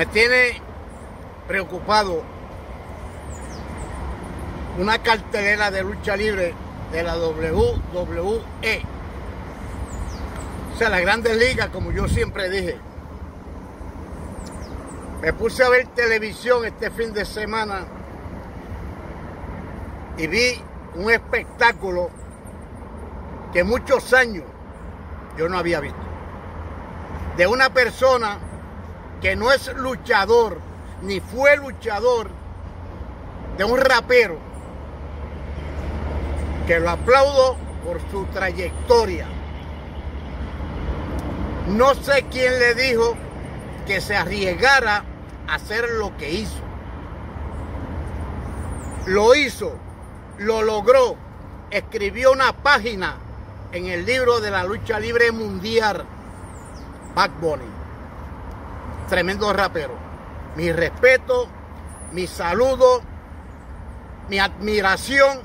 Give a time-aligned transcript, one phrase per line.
[0.00, 0.58] Me tiene
[1.46, 2.22] preocupado
[4.78, 6.54] una cartelera de lucha libre
[6.90, 8.82] de la WWE.
[10.72, 12.78] O sea, la grandes ligas, como yo siempre dije.
[15.20, 17.84] Me puse a ver televisión este fin de semana
[20.16, 20.62] y vi
[20.94, 22.08] un espectáculo
[23.52, 24.44] que muchos años
[25.36, 26.00] yo no había visto.
[27.36, 28.38] De una persona
[29.20, 30.58] que no es luchador,
[31.02, 32.30] ni fue luchador,
[33.58, 34.38] de un rapero,
[36.66, 39.26] que lo aplaudo por su trayectoria.
[41.68, 43.14] No sé quién le dijo
[43.86, 45.04] que se arriesgara
[45.46, 46.60] a hacer lo que hizo.
[49.06, 49.74] Lo hizo,
[50.38, 51.16] lo logró,
[51.70, 53.16] escribió una página
[53.72, 56.04] en el libro de la lucha libre mundial,
[57.14, 57.79] Back Bunny.
[59.10, 59.92] Tremendo rapero.
[60.54, 61.48] Mi respeto,
[62.12, 63.02] mi saludo,
[64.28, 65.40] mi admiración.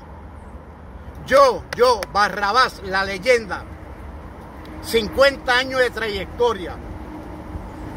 [1.26, 3.64] Yo, yo, Barrabás, la leyenda.
[4.82, 6.76] 50 años de trayectoria.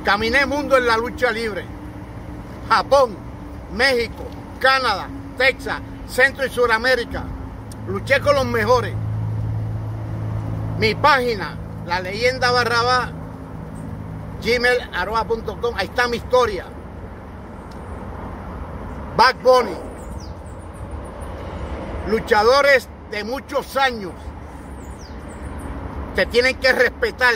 [0.04, 1.66] Caminé mundo en la lucha libre.
[2.68, 3.16] Japón,
[3.72, 4.24] México,
[4.60, 7.26] Canadá, Texas, Centro y Suramérica.
[7.88, 8.96] Luché con los mejores.
[10.80, 13.19] Mi página, la leyenda barraba
[14.42, 16.66] gmail.com, ahí está mi historia.
[19.18, 19.36] Back.
[22.08, 24.14] Luchadores de muchos años.
[26.16, 27.36] Te tienen que respetar.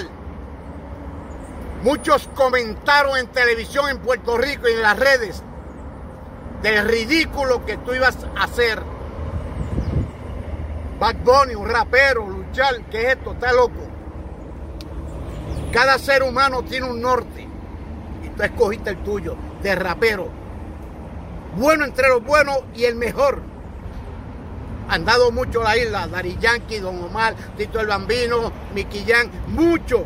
[1.83, 5.43] Muchos comentaron en televisión en Puerto Rico y en las redes
[6.61, 8.81] del ridículo que tú ibas a hacer.
[11.25, 13.33] Bunny, un rapero, luchar, ¿qué es esto?
[13.33, 13.92] Está loco.
[15.73, 17.47] Cada ser humano tiene un norte.
[18.23, 20.29] Y tú escogiste el tuyo, de rapero.
[21.57, 23.41] Bueno entre los buenos y el mejor.
[24.87, 26.07] Han dado mucho la isla.
[26.07, 28.51] Dari Yankee, Don Omar, Tito el Bambino,
[29.07, 30.03] Jan, muchos.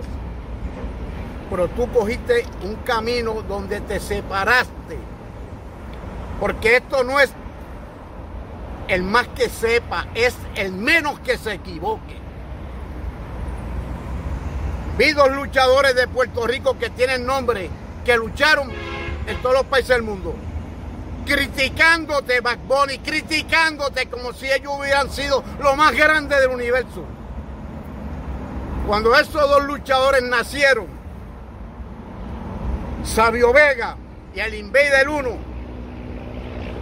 [1.49, 4.97] Pero tú cogiste un camino donde te separaste.
[6.39, 7.33] Porque esto no es
[8.87, 12.26] el más que sepa, es el menos que se equivoque.
[14.97, 17.69] Vi dos luchadores de Puerto Rico que tienen nombre,
[18.03, 18.71] que lucharon
[19.27, 20.33] en todos los países del mundo.
[21.25, 27.05] Criticándote, Back Bunny, criticándote como si ellos hubieran sido lo más grande del universo.
[28.87, 30.87] Cuando esos dos luchadores nacieron,
[33.03, 33.97] Sabio Vega
[34.33, 35.29] y el Invader 1,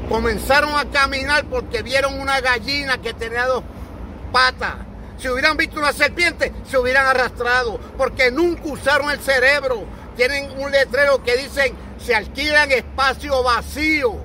[0.07, 3.63] comenzaron a caminar porque vieron una gallina que tenía dos
[4.31, 4.84] patas.
[5.17, 9.83] Si hubieran visto una serpiente, se hubieran arrastrado, porque nunca usaron el cerebro.
[10.15, 14.15] Tienen un letrero que dicen, se alquilan espacio vacío.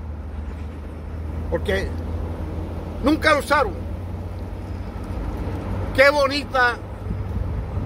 [1.51, 1.89] Porque
[3.03, 3.75] nunca lo usaron.
[5.95, 6.77] Qué bonita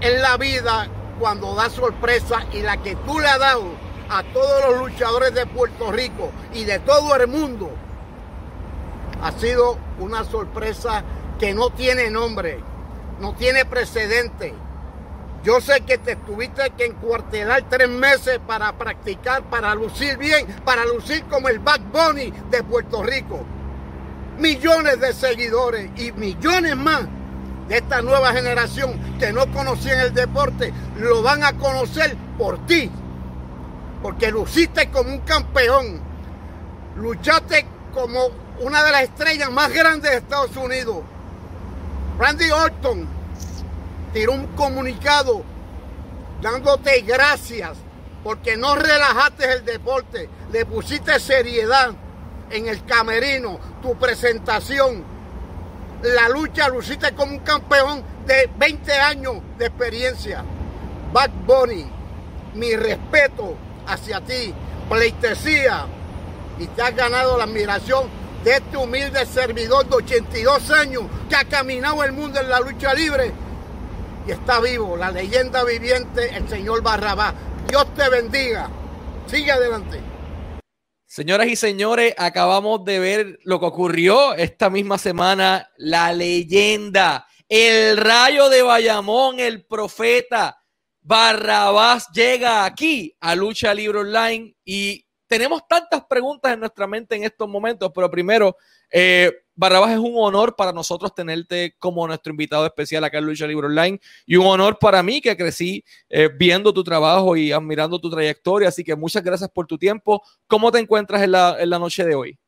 [0.00, 0.88] es la vida
[1.18, 3.64] cuando da sorpresa y la que tú le has dado
[4.08, 7.70] a todos los luchadores de Puerto Rico y de todo el mundo
[9.22, 11.02] ha sido una sorpresa
[11.38, 12.60] que no tiene nombre,
[13.20, 14.54] no tiene precedente.
[15.42, 20.86] Yo sé que te tuviste que encuartelar tres meses para practicar, para lucir bien, para
[20.86, 23.44] lucir como el Back Bunny de Puerto Rico.
[24.38, 27.02] Millones de seguidores y millones más
[27.68, 32.90] de esta nueva generación que no conocían el deporte lo van a conocer por ti.
[34.02, 36.00] Porque luciste como un campeón.
[36.96, 38.28] Luchaste como
[38.60, 41.02] una de las estrellas más grandes de Estados Unidos.
[42.18, 43.08] Randy Orton
[44.12, 45.42] tiró un comunicado
[46.40, 47.76] dándote gracias
[48.22, 51.92] porque no relajaste el deporte, le pusiste seriedad
[52.50, 55.04] en el camerino, tu presentación,
[56.02, 60.44] la lucha, luciste como un campeón de 20 años de experiencia.
[61.12, 61.86] Back Bunny,
[62.54, 63.56] mi respeto
[63.86, 64.54] hacia ti,
[64.88, 65.86] pleitesía,
[66.58, 68.08] y te has ganado la admiración
[68.44, 72.92] de este humilde servidor de 82 años que ha caminado el mundo en la lucha
[72.94, 73.32] libre
[74.26, 77.34] y está vivo, la leyenda viviente, el señor Barrabás.
[77.68, 78.70] Dios te bendiga.
[79.26, 80.00] Sigue adelante.
[81.06, 85.70] Señoras y señores, acabamos de ver lo que ocurrió esta misma semana.
[85.76, 90.58] La leyenda, el rayo de Bayamón, el profeta
[91.02, 97.24] Barrabás llega aquí a Lucha Libre Online y tenemos tantas preguntas en nuestra mente en
[97.24, 98.56] estos momentos, pero primero,
[98.88, 103.44] eh, Barrabás, es un honor para nosotros tenerte como nuestro invitado especial acá en Lucha
[103.44, 107.98] Libre Online y un honor para mí que crecí eh, viendo tu trabajo y admirando
[107.98, 108.68] tu trayectoria.
[108.68, 110.22] Así que muchas gracias por tu tiempo.
[110.46, 112.38] ¿Cómo te encuentras en la, en la noche de hoy?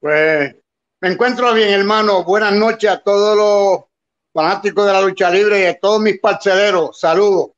[0.00, 0.56] Pues
[1.02, 2.24] me encuentro bien, hermano.
[2.24, 3.84] Buenas noches a todos los
[4.32, 6.98] fanáticos de la lucha libre y a todos mis parceleros.
[6.98, 7.55] Saludos.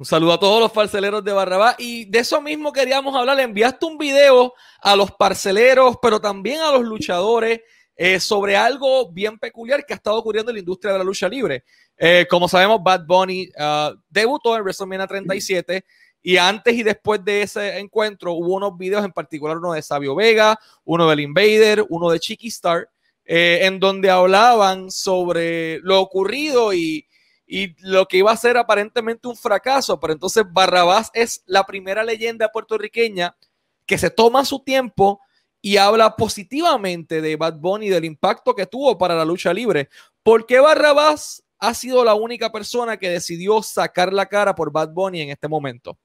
[0.00, 1.74] Un saludo a todos los parceleros de Barrabás.
[1.76, 3.36] Y de eso mismo queríamos hablar.
[3.36, 7.60] Le enviaste un video a los parceleros, pero también a los luchadores
[7.94, 11.28] eh, sobre algo bien peculiar que ha estado ocurriendo en la industria de la lucha
[11.28, 11.64] libre.
[11.98, 15.84] Eh, como sabemos, Bad Bunny uh, debutó en WrestleMania 37
[16.22, 20.14] y antes y después de ese encuentro hubo unos videos, en particular uno de Sabio
[20.14, 22.88] Vega, uno del Invader, uno de Chiqui Star,
[23.26, 27.06] eh, en donde hablaban sobre lo ocurrido y
[27.52, 32.04] y lo que iba a ser aparentemente un fracaso, pero entonces Barrabás es la primera
[32.04, 33.36] leyenda puertorriqueña
[33.84, 35.20] que se toma su tiempo
[35.60, 39.88] y habla positivamente de Bad Bunny del impacto que tuvo para la lucha libre.
[40.22, 44.90] ¿Por qué Barrabás ha sido la única persona que decidió sacar la cara por Bad
[44.90, 45.98] Bunny en este momento?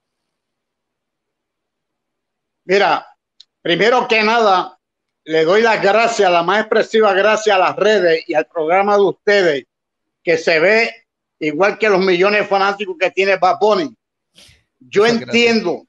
[2.63, 3.05] Mira,
[3.61, 4.79] primero que nada,
[5.23, 9.03] le doy las gracias, la más expresiva gracias a las redes y al programa de
[9.03, 9.65] ustedes,
[10.23, 11.04] que se ve
[11.39, 13.95] igual que los millones de fanáticos que tiene Bad Bunny.
[14.79, 15.85] Yo entiendo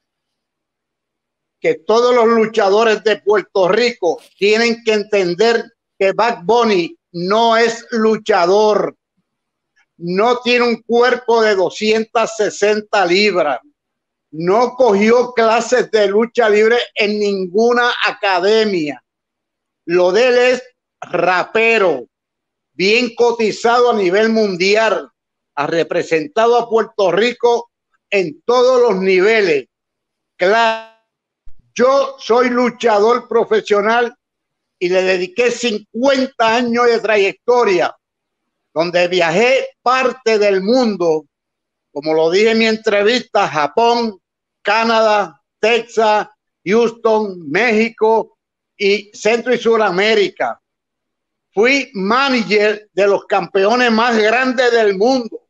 [1.60, 5.64] que todos los luchadores de Puerto Rico tienen que entender
[5.98, 8.96] que Bad Bunny no es luchador,
[9.98, 13.60] no tiene un cuerpo de 260 libras,
[14.30, 19.02] no cogió clases de lucha libre en ninguna academia.
[19.86, 20.62] Lo de él es
[21.00, 22.06] rapero,
[22.74, 25.10] bien cotizado a nivel mundial
[25.56, 27.70] ha representado a Puerto Rico
[28.10, 29.66] en todos los niveles.
[30.36, 30.94] Claro,
[31.74, 34.14] yo soy luchador profesional
[34.78, 37.96] y le dediqué 50 años de trayectoria,
[38.74, 41.24] donde viajé parte del mundo,
[41.90, 44.20] como lo dije en mi entrevista, Japón,
[44.60, 46.28] Canadá, Texas,
[46.64, 48.36] Houston, México
[48.76, 50.60] y Centro y Suramérica.
[51.54, 55.45] Fui manager de los campeones más grandes del mundo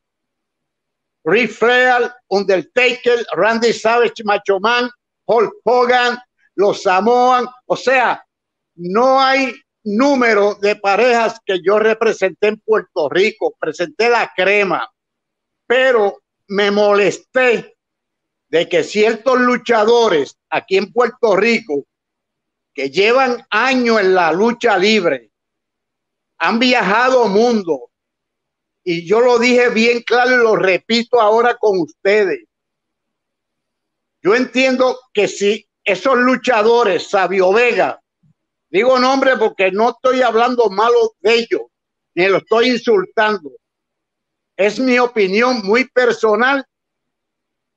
[1.27, 4.89] Rick Flair, Undertaker, Randy Savage, Macho Man,
[5.27, 6.19] Hulk Hogan,
[6.55, 8.25] los Samoan, o sea,
[8.77, 9.53] no hay
[9.83, 14.89] número de parejas que yo representé en Puerto Rico, presenté la crema,
[15.67, 17.77] pero me molesté
[18.49, 21.85] de que ciertos luchadores aquí en Puerto Rico
[22.73, 25.33] que llevan años en la lucha libre,
[26.39, 27.91] han viajado mundo,
[28.89, 32.45] y yo lo dije bien claro y lo repito ahora con ustedes.
[34.23, 38.01] Yo entiendo que si esos luchadores, Sabio Vega,
[38.71, 41.63] digo nombre porque no estoy hablando malo de ellos,
[42.15, 43.51] ni lo estoy insultando.
[44.57, 46.65] Es mi opinión muy personal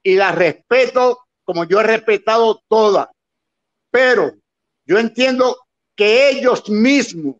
[0.04, 3.08] y la respeto como yo he respetado todas.
[3.90, 4.34] Pero
[4.86, 5.58] yo entiendo
[5.96, 7.38] que ellos mismos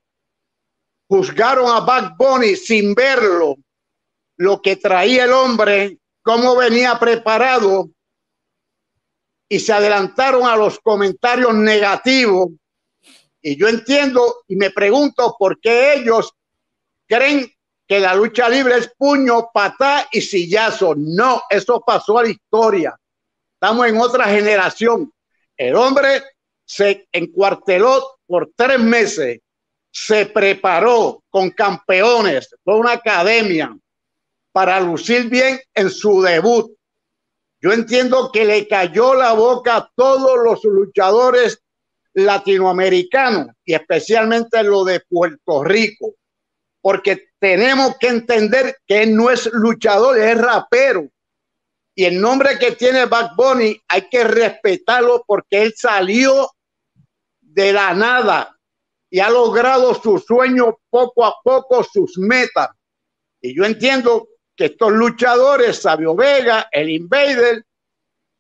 [1.10, 3.58] juzgaron a Bad Bunny sin verlo,
[4.38, 7.90] lo que traía el hombre, cómo venía preparado,
[9.50, 12.50] y se adelantaron a los comentarios negativos.
[13.42, 16.32] Y yo entiendo y me pregunto por qué ellos
[17.08, 17.52] creen
[17.88, 20.94] que la lucha libre es puño, patá y sillazo.
[20.96, 22.96] No, eso pasó a la historia.
[23.56, 25.12] Estamos en otra generación.
[25.58, 26.22] El hombre
[26.64, 29.40] se encuarteló por tres meses
[29.92, 33.76] se preparó con campeones, con una academia
[34.52, 36.72] para lucir bien en su debut.
[37.62, 41.62] Yo entiendo que le cayó la boca a todos los luchadores
[42.14, 46.16] latinoamericanos y especialmente lo de Puerto Rico,
[46.82, 51.08] porque tenemos que entender que él no es luchador, es rapero.
[51.96, 56.50] Y el nombre que tiene Bad Bunny hay que respetarlo porque él salió
[57.42, 58.58] de la nada,
[59.10, 62.70] y ha logrado sus sueños poco a poco, sus metas.
[63.42, 67.66] Y yo entiendo que estos luchadores, Sabio Vega, el Invader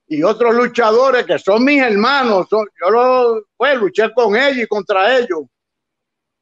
[0.08, 5.18] y otros luchadores que son mis hermanos, yo lo, pues, luché con ellos y contra
[5.18, 5.44] ellos,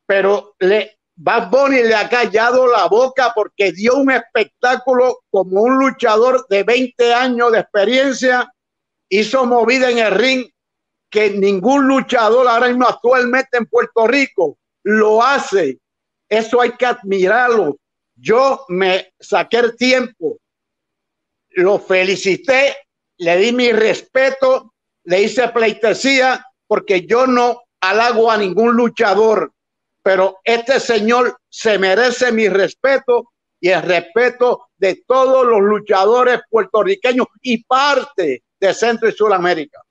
[0.06, 5.80] pero le, Bad Bunny le ha callado la boca porque dio un espectáculo como un
[5.80, 8.54] luchador de 20 años de experiencia,
[9.10, 10.50] hizo movida en el ring
[11.10, 15.80] que ningún luchador ahora mismo actualmente en Puerto Rico lo hace.
[16.30, 17.78] Eso hay que admirarlo.
[18.16, 20.40] Yo me saqué el tiempo,
[21.52, 22.76] lo felicité,
[23.18, 24.74] le di mi respeto,
[25.04, 29.54] le hice pleitesía porque yo no halago a ningún luchador,
[30.02, 37.28] pero este señor se merece mi respeto y el respeto de todos los luchadores puertorriqueños
[37.42, 39.82] y parte de Centro y Sudamérica.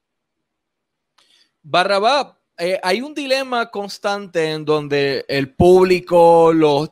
[1.68, 6.90] Barrabá, eh, hay un dilema constante en donde el público, los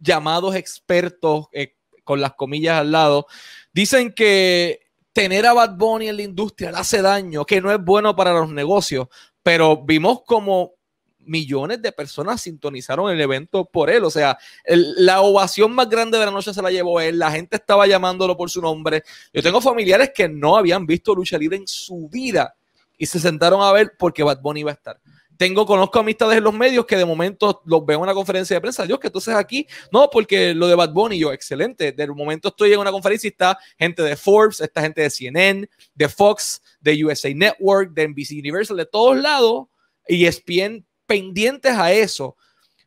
[0.00, 3.28] llamados expertos, eh, con las comillas al lado,
[3.72, 4.80] dicen que
[5.12, 8.32] tener a Bad Bunny en la industria le hace daño, que no es bueno para
[8.32, 9.06] los negocios,
[9.44, 10.72] pero vimos como
[11.20, 14.02] millones de personas sintonizaron el evento por él.
[14.02, 17.20] O sea, la ovación más grande de la noche se la llevó él.
[17.20, 19.04] La gente estaba llamándolo por su nombre.
[19.32, 22.56] Yo tengo familiares que no habían visto lucha libre en su vida
[22.96, 25.00] y se sentaron a ver porque Bad Bunny iba a estar.
[25.36, 28.60] Tengo, conozco amistades en los medios que de momento los veo en una conferencia de
[28.60, 28.86] prensa.
[28.86, 31.92] Dios, que entonces aquí, no, porque lo de Bad Bunny, yo, excelente.
[31.92, 35.68] De momento estoy en una conferencia y está gente de Forbes, está gente de CNN,
[35.94, 39.66] de Fox, de USA Network, de NBC Universal, de todos lados,
[40.08, 42.36] y ESPN pendientes a eso.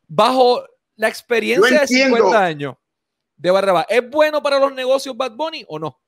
[0.07, 0.63] Bajo
[0.95, 2.75] la experiencia de 50 años
[3.37, 5.99] de Barrabás, ¿es bueno para los negocios Bad Bunny o no?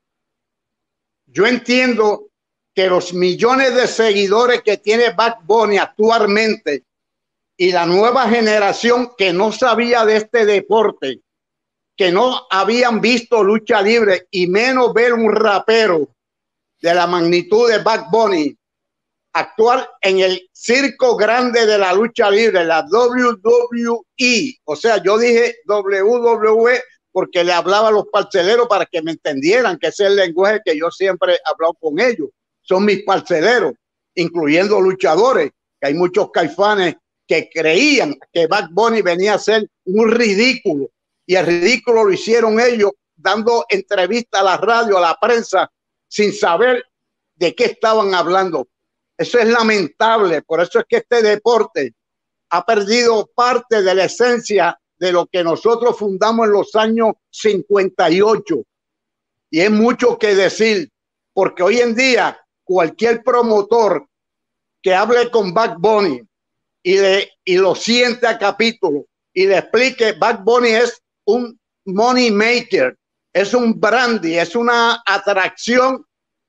[1.28, 2.31] Yo entiendo
[2.74, 6.86] que los millones de seguidores que tiene Bad Bunny actualmente
[7.58, 11.22] y la nueva generación que no sabía de este deporte,
[11.96, 16.08] que no habían visto lucha libre y menos ver un rapero
[16.82, 18.58] de la magnitud de Bad Bunny
[19.34, 24.60] actuar en el circo grande de la lucha libre, la WWE.
[24.66, 29.78] O sea, yo dije WWE porque le hablaba a los parceleros para que me entendieran,
[29.78, 32.30] que es el lenguaje que yo siempre he hablado con ellos
[32.62, 33.74] son mis parceleros,
[34.16, 35.52] incluyendo luchadores,
[35.82, 36.96] hay muchos caifanes
[37.28, 40.90] que creían que Bad Bunny venía a ser un ridículo
[41.26, 45.72] y el ridículo lo hicieron ellos dando entrevistas a la radio, a la prensa,
[46.08, 46.84] sin saber
[47.36, 48.68] de qué estaban hablando.
[49.18, 51.94] Eso es lamentable, por eso es que este deporte
[52.50, 58.64] ha perdido parte de la esencia de lo que nosotros fundamos en los años 58.
[59.52, 60.90] Y es mucho que decir,
[61.34, 62.38] porque hoy en día
[62.72, 64.08] cualquier promotor
[64.82, 66.22] que hable con Back Bunny
[66.82, 72.98] y, lo siente a capítulo y le explique, Back Bunny es un money maker,
[73.34, 76.06] es un brandy, es una atracción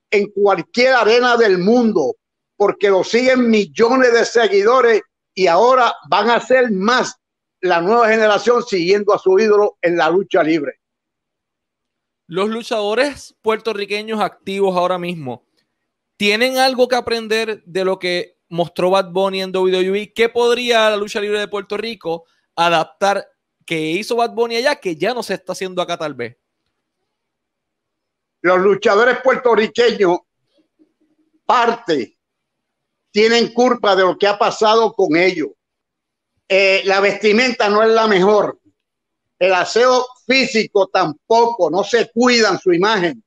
[0.09, 2.15] en cualquier arena del mundo,
[2.55, 5.01] porque lo siguen millones de seguidores
[5.35, 7.17] y ahora van a ser más
[7.59, 10.79] la nueva generación siguiendo a su ídolo en la lucha libre.
[12.27, 15.43] Los luchadores puertorriqueños activos ahora mismo
[16.17, 20.13] tienen algo que aprender de lo que mostró Bad Bunny en WWE.
[20.13, 23.27] ¿Qué podría la lucha libre de Puerto Rico adaptar
[23.65, 26.37] que hizo Bad Bunny allá que ya no se está haciendo acá tal vez?
[28.41, 30.19] Los luchadores puertorriqueños,
[31.45, 32.17] parte,
[33.11, 35.49] tienen culpa de lo que ha pasado con ellos.
[36.47, 38.59] Eh, la vestimenta no es la mejor.
[39.39, 43.23] El aseo físico tampoco, no se cuidan su imagen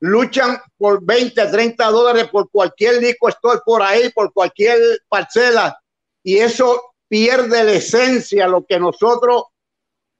[0.00, 5.78] luchan por 20, 30 dólares por cualquier disco store por ahí, por cualquier parcela,
[6.22, 9.44] y eso pierde la esencia, lo que nosotros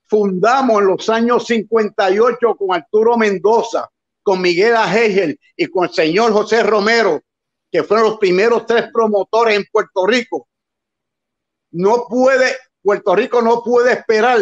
[0.06, 3.90] fundamos en los años 58 con Arturo Mendoza,
[4.22, 7.22] con Miguel Agegel y con el señor José Romero,
[7.70, 10.48] que fueron los primeros tres promotores en Puerto Rico.
[11.72, 14.40] No puede, Puerto Rico no puede esperar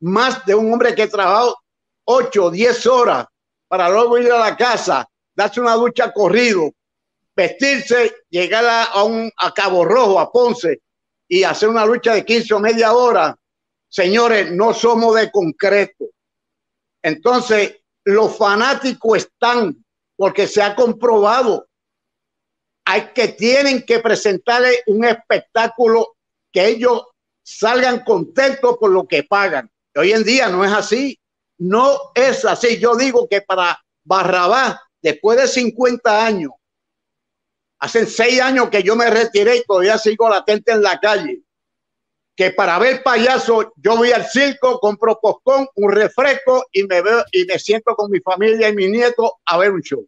[0.00, 1.56] más de un hombre que trabajó
[2.04, 3.26] 8, 10 horas
[3.72, 6.72] para luego ir a la casa, darse una ducha corrido,
[7.34, 10.82] vestirse, llegar a, un a Cabo Rojo, a Ponce
[11.26, 13.34] y hacer una lucha de 15 o media hora.
[13.88, 16.04] Señores, no somos de concreto.
[17.02, 19.82] Entonces, los fanáticos están
[20.16, 21.66] porque se ha comprobado.
[22.84, 26.16] Hay que tienen que presentarle un espectáculo
[26.52, 27.06] que ellos
[27.42, 29.70] salgan contentos por lo que pagan.
[29.96, 31.18] Hoy en día no es así.
[31.62, 32.80] No es así.
[32.80, 36.50] Yo digo que para Barrabás, después de 50 años,
[37.78, 41.40] hace seis años que yo me retiré y todavía sigo latente en la calle,
[42.34, 47.24] que para ver payaso yo voy al circo, compro postcón, un refresco y me veo
[47.30, 50.04] y me siento con mi familia y mi nieto a ver un show.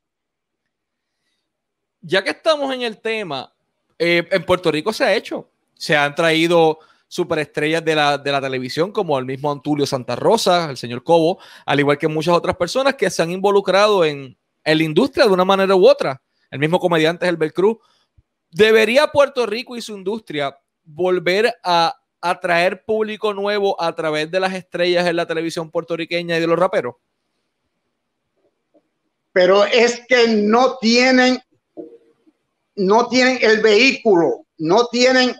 [2.00, 3.54] Ya que estamos en el tema,
[3.96, 6.80] eh, en Puerto Rico se ha hecho, se han traído
[7.14, 11.38] superestrellas de la, de la televisión, como el mismo Antulio Santa Rosa, el señor Cobo,
[11.64, 15.44] al igual que muchas otras personas que se han involucrado en, la industria de una
[15.44, 16.20] manera u otra.
[16.50, 17.76] El mismo comediante Herbert Cruz.
[18.50, 24.52] ¿Debería Puerto Rico y su industria volver a atraer público nuevo a través de las
[24.52, 26.96] estrellas en la televisión puertorriqueña y de los raperos?
[29.30, 31.40] Pero es que no tienen
[32.74, 35.32] no tienen el vehículo, no tienen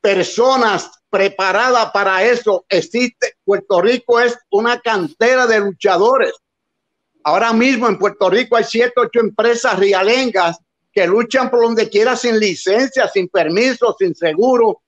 [0.00, 2.64] personas preparadas para eso.
[2.68, 6.32] Existe, Puerto Rico es una cantera de luchadores.
[7.24, 10.58] Ahora mismo en Puerto Rico hay siete, ocho empresas rialengas
[10.92, 14.80] que luchan por donde quiera sin licencia, sin permiso, sin seguro.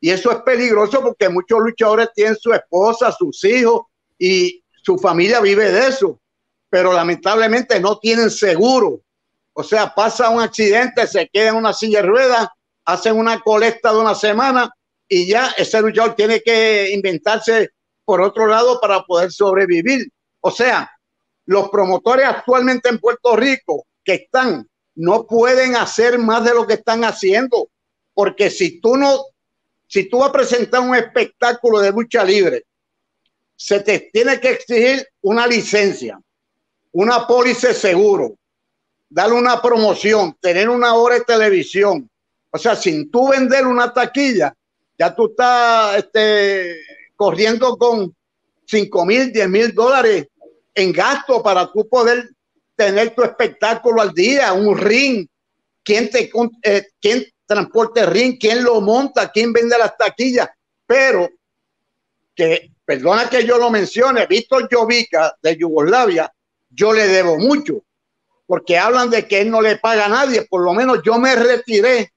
[0.00, 3.82] Y eso es peligroso porque muchos luchadores tienen su esposa, sus hijos
[4.18, 6.20] y su familia vive de eso.
[6.68, 9.00] Pero lamentablemente no tienen seguro.
[9.52, 12.48] O sea, pasa un accidente, se queda en una silla de ruedas,
[12.84, 14.70] hacen una colecta de una semana
[15.08, 17.70] y ya ese luchador tiene que inventarse
[18.04, 20.08] por otro lado para poder sobrevivir.
[20.40, 20.90] O sea,
[21.46, 26.74] los promotores actualmente en Puerto Rico que están no pueden hacer más de lo que
[26.74, 27.68] están haciendo,
[28.14, 29.24] porque si tú no,
[29.86, 32.64] si tú vas a presentar un espectáculo de lucha libre,
[33.54, 36.18] se te tiene que exigir una licencia,
[36.92, 38.36] una póliza seguro,
[39.08, 42.08] darle una promoción, tener una hora de televisión.
[42.50, 44.54] O sea, sin tú vender una taquilla,
[44.98, 46.76] ya tú estás este,
[47.14, 48.14] corriendo con
[48.66, 50.26] 5 mil, 10 mil dólares
[50.74, 52.30] en gasto para tú poder
[52.74, 55.26] tener tu espectáculo al día, un ring.
[55.82, 56.30] ¿Quién, te,
[56.62, 58.38] eh, quién transporte el ring?
[58.38, 59.30] ¿Quién lo monta?
[59.30, 60.48] ¿Quién vende las taquillas?
[60.84, 61.28] Pero
[62.34, 66.32] que, perdona que yo lo mencione, Víctor Jovica de Yugoslavia,
[66.68, 67.82] yo le debo mucho
[68.46, 70.42] porque hablan de que él no le paga a nadie.
[70.42, 72.12] Por lo menos yo me retiré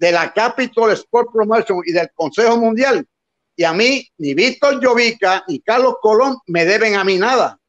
[0.00, 3.06] de la Capital Sport Promotion y del Consejo Mundial.
[3.54, 7.60] Y a mí, ni Víctor Llovica ni Carlos Colón me deben a mí nada.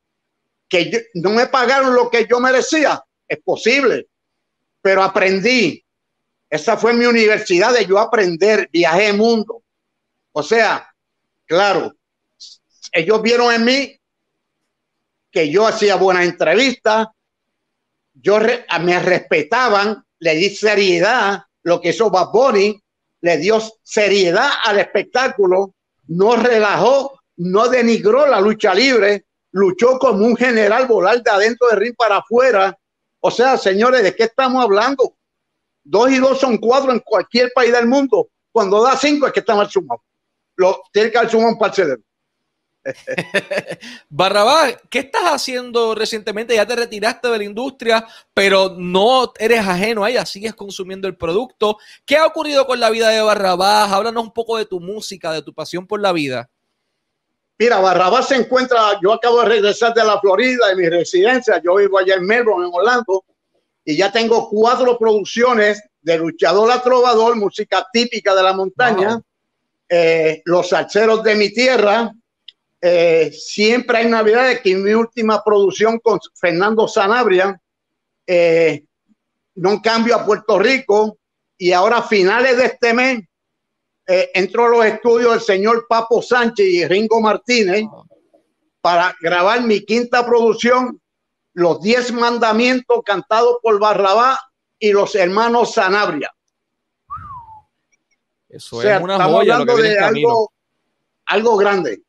[0.69, 3.03] Que no me pagaron lo que yo merecía.
[3.27, 4.07] Es posible.
[4.81, 5.83] Pero aprendí.
[6.49, 8.69] Esa fue mi universidad de yo aprender.
[8.71, 9.61] Viajé el mundo.
[10.31, 10.89] O sea,
[11.45, 11.93] claro,
[12.93, 13.99] ellos vieron en mí
[15.29, 17.07] que yo hacía buenas entrevistas,
[18.13, 22.81] yo me respetaban, le di seriedad, lo que hizo Bad Bunny,
[23.21, 25.73] le dio seriedad al espectáculo,
[26.07, 31.79] no relajó, no denigró la lucha libre, luchó como un general volar de adentro del
[31.79, 32.77] ring para afuera.
[33.19, 35.15] O sea, señores, ¿de qué estamos hablando?
[35.83, 38.29] Dos y dos son cuatro en cualquier país del mundo.
[38.51, 40.01] Cuando da cinco es que está mal sumado.
[40.55, 42.03] Lo, tiene que haber sumado un.
[44.09, 46.55] Barrabás, ¿qué estás haciendo recientemente?
[46.55, 51.15] Ya te retiraste de la industria, pero no eres ajeno a ella, sigues consumiendo el
[51.15, 51.77] producto.
[52.05, 53.91] ¿Qué ha ocurrido con la vida de Barrabás?
[53.91, 56.49] Háblanos un poco de tu música, de tu pasión por la vida.
[57.57, 61.75] Mira, Barrabás se encuentra, yo acabo de regresar de la Florida, de mi residencia, yo
[61.75, 63.23] vivo allá en Melbourne, en Orlando,
[63.85, 69.21] y ya tengo cuatro producciones de luchador a trovador, música típica de la montaña,
[69.87, 72.11] eh, Los salseros de mi tierra,
[72.81, 77.61] eh, siempre hay navidades que en mi última producción con Fernando Sanabria,
[78.25, 78.83] eh,
[79.55, 81.19] no cambio a Puerto Rico
[81.57, 83.23] y ahora a finales de este mes
[84.07, 87.83] eh, entro a los estudios del señor Papo Sánchez y Ringo Martínez
[88.81, 90.99] para grabar mi quinta producción,
[91.53, 94.39] Los Diez Mandamientos cantados por Barrabá
[94.79, 96.33] y los hermanos Sanabria.
[98.49, 99.59] Eso es una joya.
[99.59, 100.51] Lo que de algo,
[101.25, 102.01] algo grande.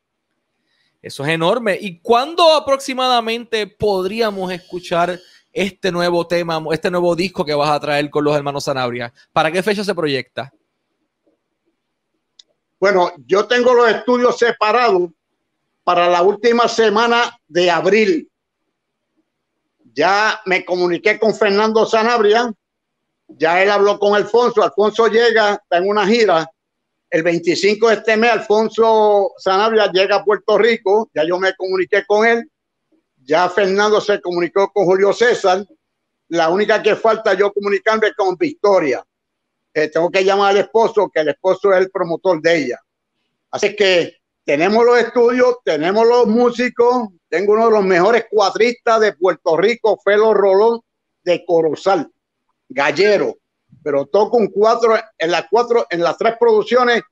[1.03, 1.77] Eso es enorme.
[1.81, 5.19] ¿Y cuándo aproximadamente podríamos escuchar
[5.53, 9.13] este nuevo tema, este nuevo disco que vas a traer con los hermanos Sanabria?
[9.33, 10.53] ¿Para qué fecha se proyecta?
[12.79, 15.11] Bueno, yo tengo los estudios separados
[15.83, 18.31] para la última semana de abril.
[19.93, 22.53] Ya me comuniqué con Fernando Sanabria,
[23.27, 26.49] ya él habló con Alfonso, Alfonso llega, está en una gira
[27.13, 32.07] el 25 de este mes, Alfonso Sanabria llega a Puerto Rico, ya yo me comuniqué
[32.07, 32.51] con él,
[33.23, 35.63] ya Fernando se comunicó con Julio César,
[36.29, 39.05] la única que falta yo comunicarme con Victoria.
[39.75, 42.81] Eh, tengo que llamar al esposo, que el esposo es el promotor de ella.
[43.51, 49.13] Así que tenemos los estudios, tenemos los músicos, tengo uno de los mejores cuadristas de
[49.13, 50.81] Puerto Rico, Felo Rolón
[51.25, 52.11] de Corozal,
[52.71, 53.37] Gallero
[53.83, 57.03] pero toco un cuatro, en las cuatro, en las tres producciones,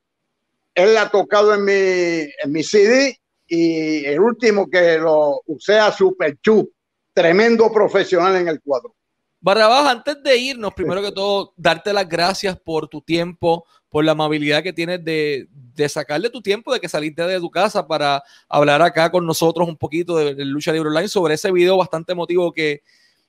[0.73, 5.91] él ha tocado en mi, en mi CD y el último que lo usé a
[5.91, 6.71] Super Chup,
[7.13, 8.95] tremendo profesional en el cuadro.
[9.41, 14.11] Barrabás, antes de irnos, primero que todo, darte las gracias por tu tiempo, por la
[14.11, 18.23] amabilidad que tienes de, de sacarle tu tiempo, de que saliste de tu casa para
[18.47, 22.11] hablar acá con nosotros un poquito de, de Lucha Libre Online sobre ese video bastante
[22.13, 22.83] emotivo que,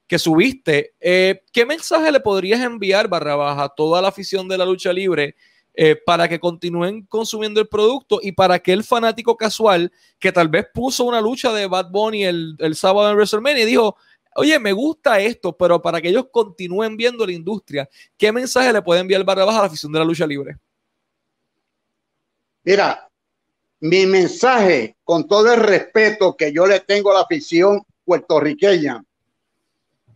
[0.07, 0.95] que subiste.
[1.01, 4.93] Eh, ¿Qué mensaje le podrías enviar, barra baja, a toda la afición de la lucha
[4.93, 5.37] libre
[5.75, 10.49] eh, para que continúen consumiendo el producto y para que el fanático casual que tal
[10.49, 13.97] vez puso una lucha de Bad Bunny el, sábado en WrestleMania y dijo,
[14.37, 17.89] oye, me gusta esto, pero para que ellos continúen viendo la industria,
[18.19, 20.59] ¿qué mensaje le puede enviar Barrabás a la afición de la lucha libre?
[22.65, 23.09] Mira,
[23.81, 29.03] mi mensaje, con todo el respeto que yo le tengo a la afición puertorriqueña,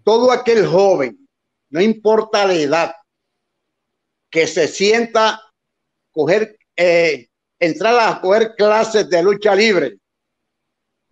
[0.07, 1.29] todo aquel joven,
[1.71, 2.95] no importa la edad,
[4.31, 5.43] que se sienta
[6.13, 7.27] coger, eh,
[7.59, 9.99] entrar a coger clases de lucha libre.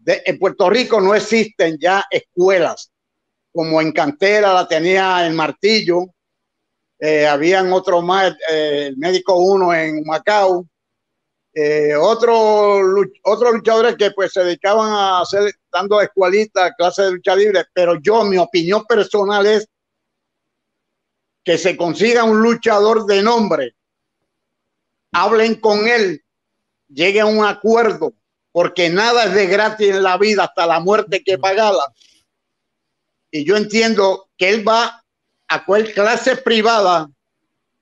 [0.07, 2.93] en Puerto Rico no existen ya escuelas
[3.53, 6.07] como en Cantera la tenía el Martillo,
[7.01, 10.69] eh, habían otro más, eh, el médico uno en Macao,
[11.57, 12.83] eh, otros
[13.53, 18.25] luchadores que pues se dedicaban a hacer, dando escuelitas, clases de lucha libre, pero yo,
[18.25, 19.69] mi opinión personal es
[21.45, 23.77] que se consiga un luchador de nombre,
[25.13, 26.25] hablen con él,
[26.89, 28.15] lleguen a un acuerdo,
[28.51, 31.85] porque nada es de gratis en la vida hasta la muerte que pagarla.
[33.31, 35.05] Y yo entiendo que él va
[35.47, 37.09] a cual clase privada,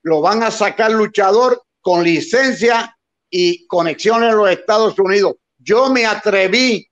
[0.03, 2.95] lo van a sacar luchador con licencia
[3.35, 5.33] y conexiones en los Estados Unidos.
[5.57, 6.87] Yo me atreví,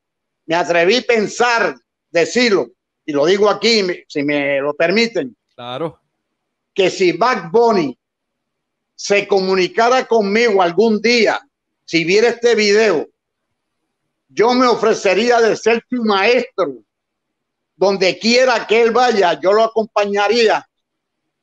[0.48, 1.76] me atreví a pensar,
[2.10, 2.72] decirlo,
[3.06, 5.38] y lo digo aquí, si me lo permiten.
[5.54, 6.00] Claro.
[6.74, 7.96] Que si Back Bunny
[8.96, 11.40] se comunicara conmigo algún día,
[11.86, 13.08] si viera este video,
[14.28, 16.74] yo me ofrecería de ser tu maestro.
[17.76, 20.68] Donde quiera que él vaya, yo lo acompañaría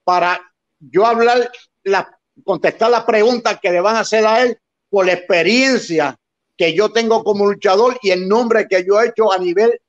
[0.02, 0.40] para
[0.80, 1.52] yo hablar,
[1.84, 4.58] la, contestar las preguntas que le van a hacer a él
[4.90, 6.18] por la experiencia
[6.56, 9.80] que yo tengo como luchador y el nombre que yo he hecho a nivel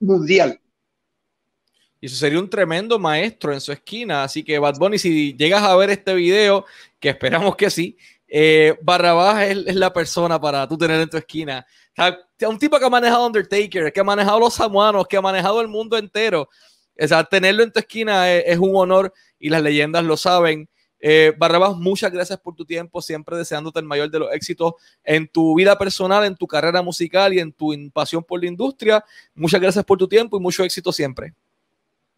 [0.00, 0.58] mundial.
[2.00, 4.24] Y eso sería un tremendo maestro en su esquina.
[4.24, 6.66] Así que, Bad Bunny, si llegas a ver este video,
[7.00, 7.96] que esperamos que sí,
[8.28, 11.66] eh, Barrabás es, la persona para tú tener en tu esquina.
[12.46, 15.68] un tipo que ha manejado Undertaker, que ha manejado los samuanos, que ha manejado el
[15.68, 16.48] mundo entero.
[17.00, 20.68] O sea, tenerlo en tu esquina es un honor y las leyendas lo saben.
[21.06, 25.28] Eh, Barrabás, muchas gracias por tu tiempo, siempre deseándote el mayor de los éxitos en
[25.28, 29.04] tu vida personal, en tu carrera musical y en tu pasión por la industria.
[29.34, 31.34] Muchas gracias por tu tiempo y mucho éxito siempre.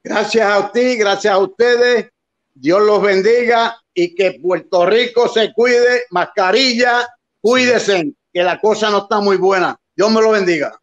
[0.04, 2.10] Gracias a ti, gracias a ustedes.
[2.54, 6.02] Dios los bendiga y que Puerto Rico se cuide.
[6.10, 7.08] Mascarilla,
[7.40, 9.76] cuídense, que la cosa no está muy buena.
[9.96, 10.80] Dios me lo bendiga.